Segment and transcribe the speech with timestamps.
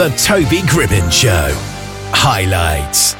[0.00, 1.50] The Toby Gribbin Show.
[2.14, 3.19] Highlights.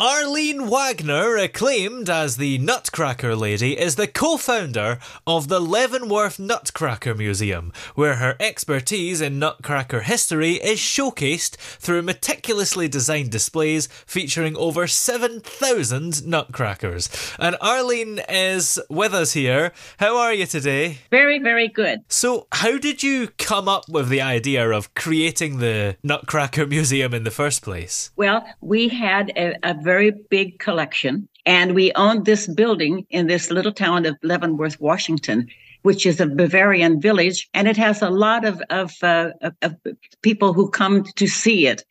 [0.00, 7.16] Arlene Wagner, acclaimed as the Nutcracker Lady, is the co founder of the Leavenworth Nutcracker
[7.16, 14.86] Museum, where her expertise in Nutcracker history is showcased through meticulously designed displays featuring over
[14.86, 17.08] 7,000 nutcrackers.
[17.36, 19.72] And Arlene is with us here.
[19.98, 20.98] How are you today?
[21.10, 22.04] Very, very good.
[22.06, 27.24] So, how did you come up with the idea of creating the Nutcracker Museum in
[27.24, 28.12] the first place?
[28.14, 31.28] Well, we had a, a very big collection.
[31.46, 35.48] And we owned this building in this little town of Leavenworth, Washington,
[35.82, 37.48] which is a Bavarian village.
[37.54, 39.76] And it has a lot of, of, uh, of, of
[40.20, 41.84] people who come to see it.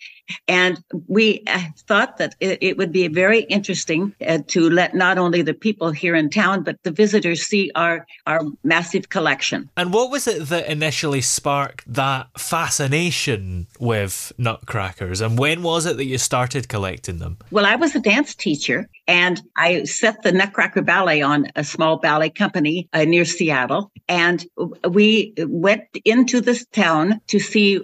[0.47, 5.17] And we uh, thought that it, it, would be very interesting uh, to let not
[5.17, 9.69] only the people here in town, but the visitors see our, our massive collection.
[9.77, 15.21] And what was it that initially sparked that fascination with nutcrackers?
[15.21, 17.37] And when was it that you started collecting them?
[17.51, 21.97] Well, I was a dance teacher and I set the Nutcracker Ballet on a small
[21.97, 23.91] ballet company uh, near Seattle.
[24.09, 24.45] And
[24.89, 27.79] we went into this town to see,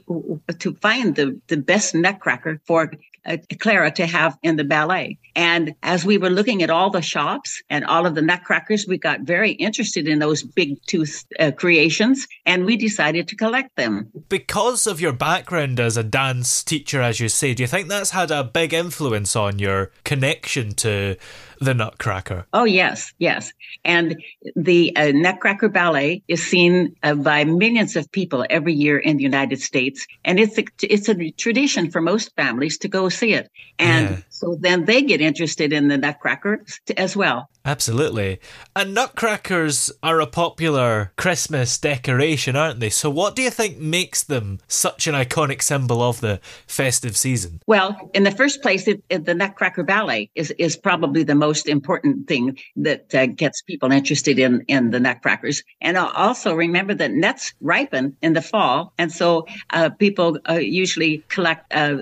[0.59, 2.32] to find the, the best nutcracker
[2.65, 2.91] for
[3.25, 5.17] uh, Clara to have in the ballet.
[5.35, 8.97] And as we were looking at all the shops and all of the nutcrackers, we
[8.97, 14.11] got very interested in those big tooth uh, creations and we decided to collect them.
[14.29, 18.11] Because of your background as a dance teacher, as you say, do you think that's
[18.11, 21.15] had a big influence on your connection to
[21.63, 22.45] the Nutcracker?
[22.53, 23.51] Oh, yes, yes.
[23.83, 24.21] And
[24.55, 29.23] the uh, Nutcracker Ballet is seen uh, by millions of people every year in the
[29.23, 30.05] United States.
[30.25, 33.49] And it's a, it's a tradition for most families to go see it.
[33.79, 34.17] And yeah.
[34.43, 36.65] So then they get interested in the Nutcracker
[36.97, 37.49] as well.
[37.65, 38.41] Absolutely.
[38.75, 42.89] And nutcrackers are a popular Christmas decoration, aren't they?
[42.89, 47.61] So, what do you think makes them such an iconic symbol of the festive season?
[47.65, 51.69] Well, in the first place, it, it, the Nutcracker Ballet is, is probably the most
[51.69, 55.63] important thing that uh, gets people interested in, in the nutcrackers.
[55.79, 58.91] And also remember that nuts ripen in the fall.
[58.97, 61.99] And so uh, people uh, usually collect, uh,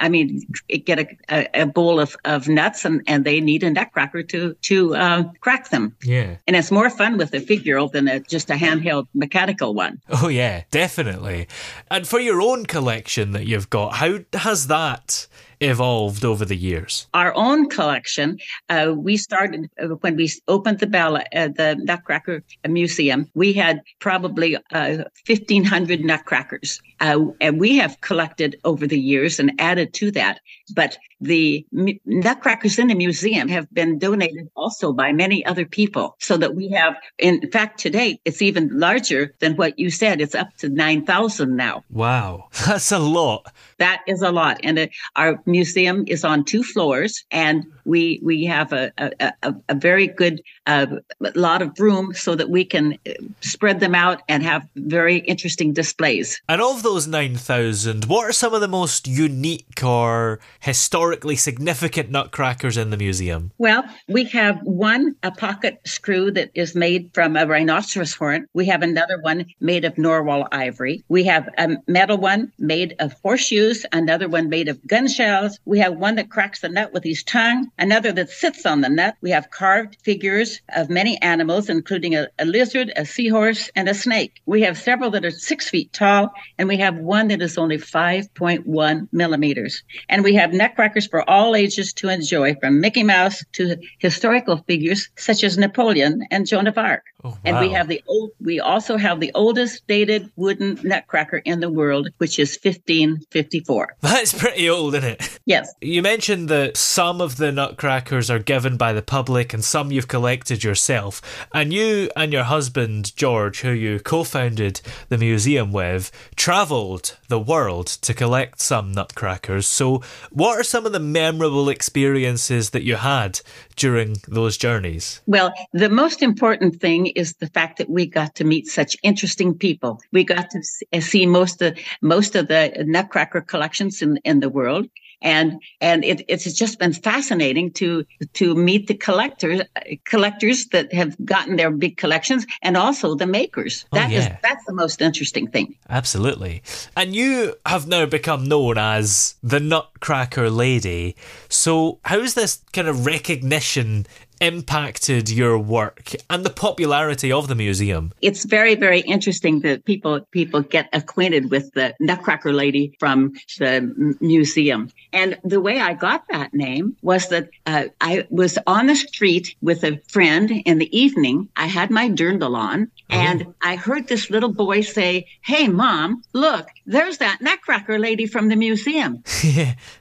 [0.00, 0.42] I mean,
[0.84, 0.98] get
[1.30, 5.24] a, a, bowl of, of nuts and, and they need a nutcracker to, to uh,
[5.40, 5.94] crack them.
[6.02, 6.36] Yeah.
[6.46, 10.00] And it's more fun with a figural than a, just a handheld mechanical one.
[10.08, 11.48] Oh, yeah, definitely.
[11.90, 15.26] And for your own collection that you've got, how has that
[15.68, 17.06] evolved over the years?
[17.14, 18.38] Our own collection,
[18.68, 23.30] uh, we started uh, when we opened the uh, the Nutcracker Museum.
[23.34, 29.52] We had probably uh, 1,500 nutcrackers, uh, and we have collected over the years and
[29.58, 30.40] added to that.
[30.74, 36.16] But the m- nutcrackers in the museum have been donated also by many other people,
[36.20, 40.20] so that we have, in fact, today it's even larger than what you said.
[40.20, 41.84] It's up to 9,000 now.
[41.90, 43.52] Wow, that's a lot.
[43.78, 44.86] That is a lot, and uh,
[45.16, 50.08] our museum is on two floors, and we we have a a, a, a very
[50.22, 50.36] good
[50.66, 50.86] uh,
[51.34, 55.72] lot of room so that we can uh, spread them out and have very interesting
[55.72, 56.40] displays.
[56.48, 62.10] And of those nine thousand, what are some of the most unique or historically significant
[62.10, 63.50] nutcrackers in the museum?
[63.58, 68.46] Well, we have one a pocket screw that is made from a rhinoceros horn.
[68.54, 71.04] We have another one made of narwhal ivory.
[71.08, 75.78] We have a metal one made of horseshoes, another one made of gun shells We
[75.78, 79.16] have one that cracks the nut with his tongue, another that sits on the nut.
[79.20, 83.94] We have carved figures of many animals, including a, a lizard, a seahorse, and a
[83.94, 84.40] snake.
[84.46, 87.78] We have several that are six feet tall, and we have one that is only
[87.78, 89.82] 5.1 millimeters.
[90.08, 95.08] And we have nutcrackers for all ages to enjoy, from Mickey Mouse to historical figures
[95.16, 97.04] such as Napoleon and Joan of Arc.
[97.24, 101.60] Oh, And we have the old, we also have the oldest dated wooden nutcracker in
[101.60, 103.96] the world, which is 1554.
[104.02, 105.23] That's pretty old, isn't it?
[105.46, 105.74] Yes.
[105.80, 110.08] You mentioned that some of the nutcrackers are given by the public and some you've
[110.08, 111.20] collected yourself.
[111.52, 114.80] And you and your husband, George, who you co founded
[115.10, 119.66] the museum with, travelled the world to collect some nutcrackers.
[119.66, 123.40] So, what are some of the memorable experiences that you had
[123.76, 125.20] during those journeys?
[125.26, 129.54] Well, the most important thing is the fact that we got to meet such interesting
[129.54, 130.00] people.
[130.12, 134.88] We got to see most of most of the nutcracker collections in in the world.
[135.24, 138.04] And and it, it's just been fascinating to
[138.34, 139.62] to meet the collectors
[140.04, 143.86] collectors that have gotten their big collections and also the makers.
[143.90, 144.38] Oh, That is yeah.
[144.42, 145.74] that's the most interesting thing.
[145.88, 146.62] Absolutely.
[146.96, 151.16] And you have now become known as the Nutcracker Lady.
[151.48, 154.06] So, how's this kind of recognition
[154.40, 158.12] impacted your work and the popularity of the museum?
[158.20, 163.74] it's very very interesting that people people get acquainted with the nutcracker lady from the
[163.74, 164.90] m- museum.
[165.12, 169.54] And the way i got that name was that uh, i was on the street
[169.62, 171.48] with a friend in the evening.
[171.56, 176.66] I had my dirndl on and i heard this little boy say hey mom look
[176.86, 179.22] there's that nutcracker lady from the museum.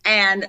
[0.06, 0.47] And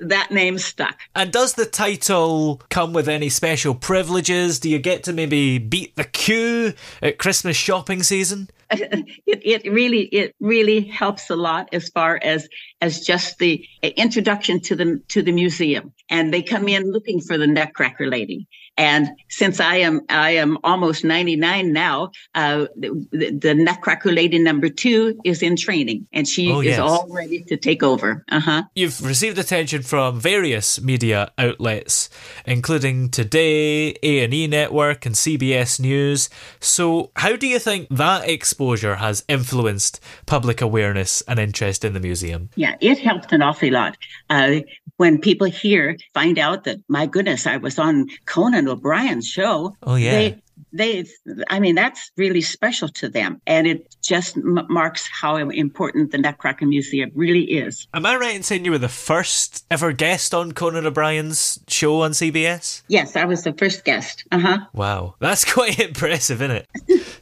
[0.00, 0.98] that name stuck.
[1.14, 4.60] And does the title come with any special privileges?
[4.60, 8.48] Do you get to maybe beat the queue at Christmas shopping season?
[8.70, 12.48] it, it really it really helps a lot as far as
[12.80, 15.92] as just the introduction to the to the museum.
[16.08, 18.46] And they come in looking for the nutcracker lady
[18.76, 24.68] and since i am i am almost 99 now uh the, the nutcracker lady number
[24.68, 29.04] two is in training and she Oh, is all ready to take over uh-huh You've
[29.04, 32.08] received attention from various media outlets,
[32.46, 36.28] including Today, A&E Network, and CBS News.
[36.60, 42.00] So, how do you think that exposure has influenced public awareness and interest in the
[42.00, 42.50] museum?
[42.56, 43.96] Yeah, it helped an awful lot.
[44.30, 44.60] Uh,
[45.02, 49.74] when people here find out that, my goodness, I was on Conan O'Brien's show.
[49.82, 50.12] Oh, yeah.
[50.12, 50.42] They,
[50.72, 51.04] they,
[51.48, 53.40] I mean, that's really special to them.
[53.46, 57.86] And it just m- marks how important the Nutcracker Museum really is.
[57.94, 62.02] Am I right in saying you were the first ever guest on Conan O'Brien's show
[62.02, 62.82] on CBS?
[62.88, 64.24] Yes, I was the first guest.
[64.32, 64.58] Uh huh.
[64.72, 66.68] Wow, that's quite impressive, isn't it?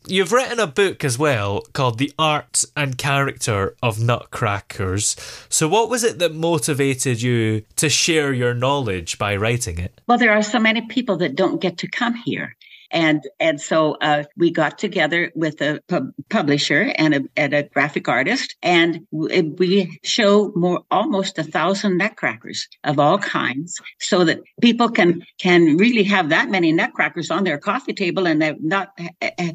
[0.06, 5.17] You've written a book as well called The Art and Character of Nutcrackers.
[5.49, 10.00] So, what was it that motivated you to share your knowledge by writing it?
[10.06, 12.56] Well, there are so many people that don't get to come here.
[12.90, 17.62] And and so uh, we got together with a pub- publisher and a, and a
[17.62, 24.40] graphic artist, and we show more almost a thousand nutcrackers of all kinds, so that
[24.60, 28.98] people can can really have that many nutcrackers on their coffee table and they not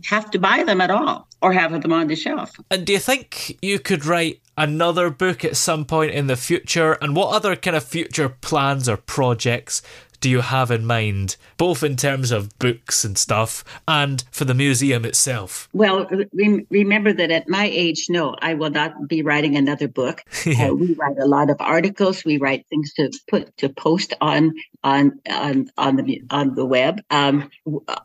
[0.05, 2.51] have to buy them at all or have them on the shelf.
[2.71, 6.93] And do you think you could write another book at some point in the future?
[6.93, 9.81] And what other kind of future plans or projects
[10.25, 14.55] do you have in mind, both in terms of books and stuff and for the
[14.55, 15.69] museum itself?
[15.71, 20.23] Well, re- remember that at my age, no, I will not be writing another book.
[20.45, 20.69] Yeah.
[20.69, 22.23] Uh, we write a lot of articles.
[22.23, 27.01] We write things to put to post on on on on the on the web.
[27.09, 27.49] Um,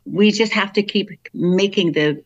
[0.04, 2.22] we just have to keep making the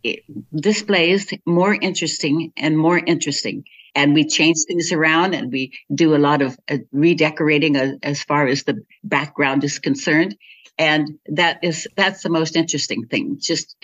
[0.54, 3.64] displays more interesting and more interesting.
[3.94, 8.22] And we change things around, and we do a lot of uh, redecorating as, as
[8.22, 10.36] far as the background is concerned.
[10.76, 13.38] And that is that's the most interesting thing.
[13.38, 13.76] Just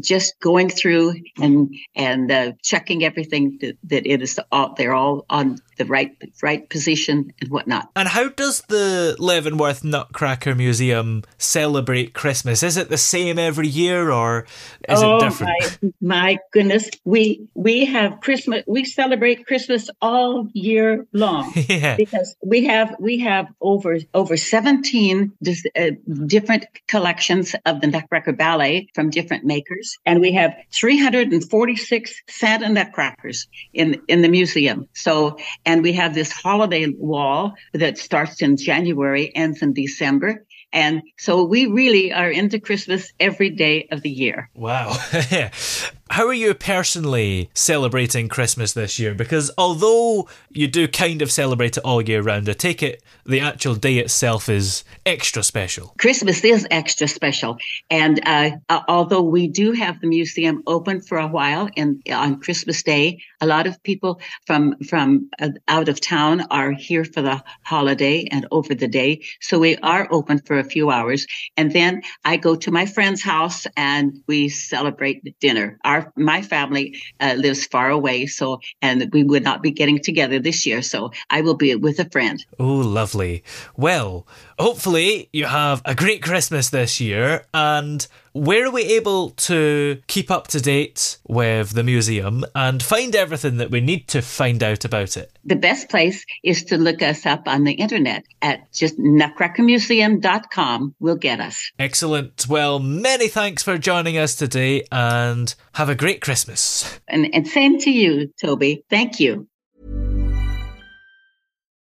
[0.00, 5.26] just going through and and uh, checking everything that, that it is all they're all
[5.28, 7.90] on the right right position and whatnot.
[7.94, 12.62] And how does the Leavenworth Nutcracker Museum celebrate Christmas?
[12.62, 14.46] Is it the same every year or
[14.88, 15.78] is oh it different?
[16.00, 18.62] my my goodness, we we have Christmas.
[18.66, 21.52] We celebrate Christmas all year long.
[21.68, 21.96] yeah.
[21.96, 25.90] because we have we have over over 17 dis, uh,
[26.26, 33.48] different collections of the Nutcracker Ballet from different makers, and we have 346 Santa Nutcrackers
[33.72, 34.88] in in the museum.
[34.94, 40.44] So, and we have this holiday wall that starts in January, ends in December.
[40.72, 44.50] And so we really are into Christmas every day of the year.
[44.54, 44.96] Wow.
[46.12, 49.14] how are you personally celebrating Christmas this year?
[49.14, 53.40] Because although you do kind of celebrate it all year round, I take it the
[53.40, 55.94] actual day itself is extra special.
[55.98, 57.56] Christmas is extra special,
[57.88, 58.50] and uh,
[58.88, 61.70] although we do have the museum open for a while,
[62.10, 67.06] on Christmas Day, a lot of people from from uh, out of town are here
[67.06, 71.26] for the holiday and over the day, so we are open for a few hours,
[71.56, 75.78] and then I go to my friend's house and we celebrate dinner.
[76.02, 80.38] Our my family uh, lives far away, so and we would not be getting together
[80.38, 82.44] this year, so I will be with a friend.
[82.58, 83.44] Oh, lovely.
[83.76, 84.26] Well,
[84.58, 87.46] hopefully you have a great Christmas this year.
[87.52, 93.14] And where are we able to keep up to date with the museum and find
[93.14, 95.38] everything that we need to find out about it?
[95.44, 101.16] The best place is to look us up on the internet at just nutcrackermuseum.com will
[101.16, 101.72] get us.
[101.78, 102.46] Excellent.
[102.48, 107.00] Well, many thanks for joining us today and have a great Christmas.
[107.08, 108.84] And, and same to you, Toby.
[108.88, 109.48] Thank you.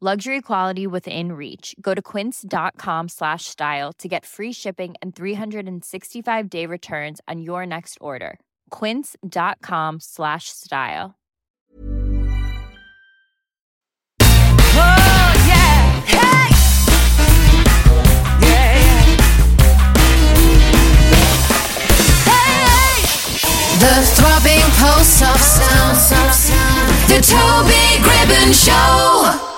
[0.00, 1.74] Luxury quality within reach.
[1.80, 7.66] Go to quince.com slash style to get free shipping and 365 day returns on your
[7.66, 8.38] next order.
[8.70, 11.16] Quince.com slash style.
[14.60, 16.00] Oh, yeah.
[16.06, 16.54] Hey!
[18.46, 18.78] Yeah.
[22.22, 23.02] Hey!
[23.80, 25.98] The throbbing pulse of sound.
[27.08, 29.57] The Toby Gribbon Show.